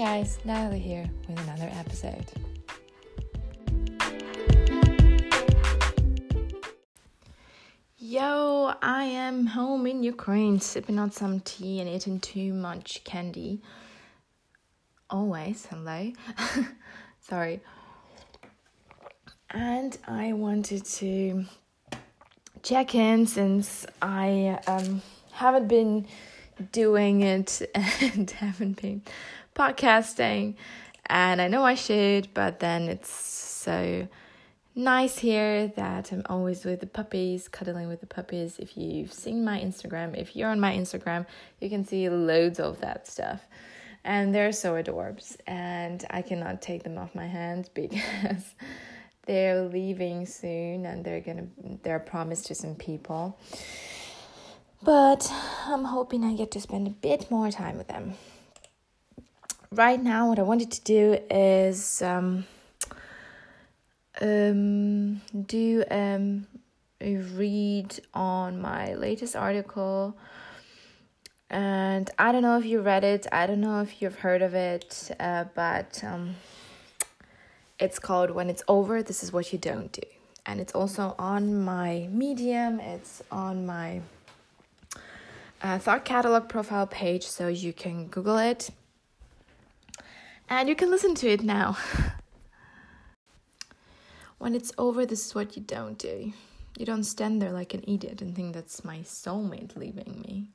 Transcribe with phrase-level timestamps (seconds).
[0.00, 2.24] guys, Natalie here with another episode.
[7.98, 13.60] Yo, I am home in Ukraine sipping on some tea and eating too much candy.
[15.10, 16.12] Always, hello.
[17.20, 17.60] Sorry.
[19.50, 21.44] And I wanted to
[22.62, 26.06] check in since I um, haven't been
[26.72, 29.02] doing it and haven't been
[29.54, 30.54] podcasting.
[31.06, 34.08] And I know I should, but then it's so
[34.74, 38.58] nice here that I'm always with the puppies, cuddling with the puppies.
[38.58, 41.26] If you've seen my Instagram, if you're on my Instagram,
[41.60, 43.46] you can see loads of that stuff.
[44.04, 48.54] And they're so adorbs, and I cannot take them off my hands because
[49.26, 51.46] they're leaving soon and they're gonna
[51.82, 53.38] they're promised to some people.
[54.82, 55.30] But
[55.66, 58.14] I'm hoping I get to spend a bit more time with them.
[59.72, 62.44] Right now, what I wanted to do is um,
[64.20, 66.48] um, do um,
[67.00, 70.16] a read on my latest article.
[71.50, 74.54] And I don't know if you read it, I don't know if you've heard of
[74.54, 76.34] it, uh, but um,
[77.78, 80.02] it's called When It's Over, This Is What You Don't Do.
[80.46, 84.00] And it's also on my Medium, it's on my
[85.62, 88.70] uh, Thought Catalog profile page, so you can Google it
[90.50, 91.76] and you can listen to it now.
[94.38, 96.32] when it's over, this is what you don't do.
[96.76, 100.48] You don't stand there like an idiot and think that's my soulmate leaving me.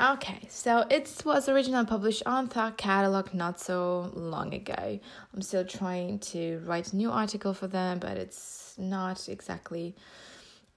[0.00, 4.98] Okay, so it was originally published on Thought Catalog not so long ago.
[5.32, 9.94] I'm still trying to write a new article for them, but it's not exactly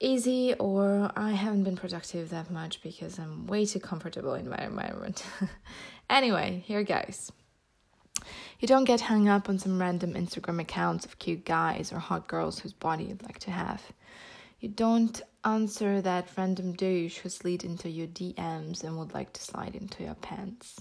[0.00, 4.58] easy or I haven't been productive that much because I'm way too comfortable in my
[4.58, 5.24] environment.
[6.10, 7.32] anyway, here goes.
[8.60, 12.26] You don't get hung up on some random Instagram accounts of cute guys or hot
[12.26, 13.82] girls whose body you'd like to have.
[14.60, 19.40] You don't answer that random douche who slid into your DMs and would like to
[19.40, 20.80] slide into your pants.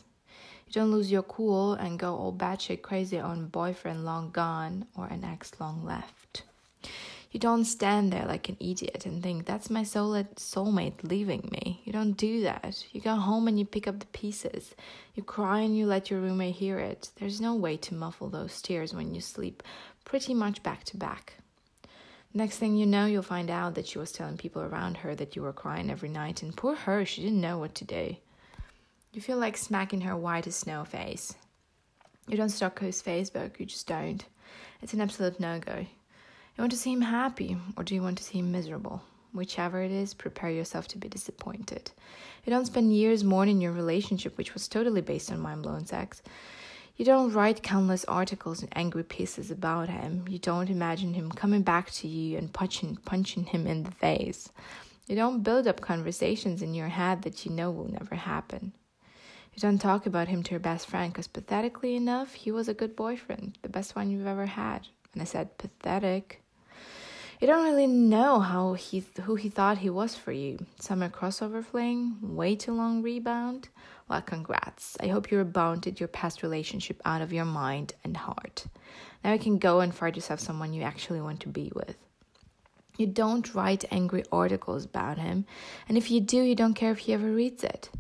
[0.66, 5.06] You don't lose your cool and go all batshit crazy on boyfriend long gone or
[5.06, 6.44] an ex long left.
[7.32, 11.82] You don't stand there like an idiot and think, that's my soul soulmate leaving me.
[11.84, 12.86] You don't do that.
[12.92, 14.74] You go home and you pick up the pieces.
[15.14, 17.10] You cry and you let your roommate hear it.
[17.20, 19.62] There's no way to muffle those tears when you sleep
[20.06, 21.34] pretty much back to back.
[22.34, 25.36] Next thing you know, you'll find out that she was telling people around her that
[25.36, 28.16] you were crying every night, and poor her, she didn't know what to do.
[29.12, 31.34] You feel like smacking her white as snow face.
[32.28, 34.24] You don't stalk his Facebook, you just don't.
[34.82, 35.88] It's an absolute no go.
[36.58, 39.04] You want to see him happy, or do you want to see him miserable?
[39.32, 41.92] Whichever it is, prepare yourself to be disappointed.
[42.44, 46.24] You don't spend years mourning your relationship, which was totally based on mind blowing sex.
[46.96, 50.26] You don't write countless articles and angry pieces about him.
[50.28, 54.50] You don't imagine him coming back to you and punching, punching him in the face.
[55.06, 58.74] You don't build up conversations in your head that you know will never happen.
[59.54, 62.74] You don't talk about him to your best friend because, pathetically enough, he was a
[62.74, 64.88] good boyfriend, the best one you've ever had.
[65.14, 66.42] And I said, pathetic.
[67.40, 70.66] You don't really know how he who he thought he was for you.
[70.80, 73.70] Summer crossover fling, way too long rebound.
[74.10, 74.98] Well, congrats.
[75.00, 78.66] I hope you rebounded your past relationship out of your mind and heart.
[79.24, 81.98] Now you can go and find yourself someone you actually want to be with.
[82.98, 85.46] You don't write angry articles about him,
[85.88, 87.92] and if you do, you don't care if he ever reads it.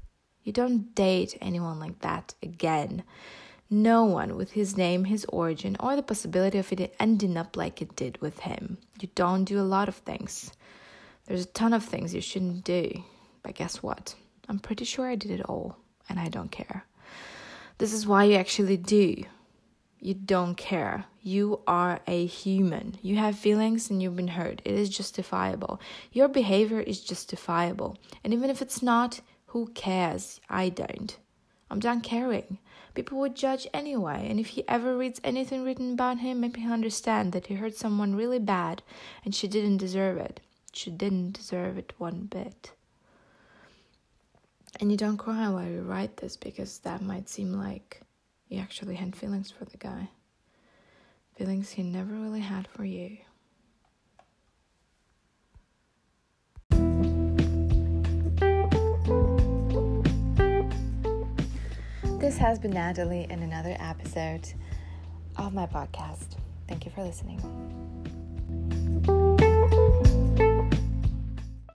[0.43, 3.03] You don't date anyone like that again
[3.69, 7.81] no one with his name, his origin, or the possibility of it ending up like
[7.81, 8.77] it did with him.
[8.99, 10.51] You don't do a lot of things.
[11.25, 13.03] There's a ton of things you shouldn't do.
[13.43, 14.15] But guess what?
[14.47, 15.77] I'm pretty sure I did it all,
[16.09, 16.85] and I don't care.
[17.77, 19.23] This is why you actually do.
[19.99, 21.05] You don't care.
[21.21, 22.97] You are a human.
[23.01, 24.61] You have feelings and you've been hurt.
[24.63, 25.81] It is justifiable.
[26.11, 27.97] Your behavior is justifiable.
[28.23, 30.39] And even if it's not, who cares?
[30.49, 31.17] I don't.
[31.69, 32.59] I'm done caring
[32.97, 34.25] people would judge anyway.
[34.27, 37.75] And if he ever reads anything written about him, maybe he'll understand that he hurt
[37.75, 38.81] someone really bad
[39.23, 40.39] and she didn't deserve it.
[40.73, 42.71] She didn't deserve it one bit.
[44.79, 48.01] And you don't cry while you write this because that might seem like
[48.49, 50.09] you actually had feelings for the guy.
[51.35, 53.17] Feelings he never really had for you.
[62.27, 64.51] This has been Natalie in another episode
[65.37, 66.35] of my podcast.
[66.67, 67.39] Thank you for listening.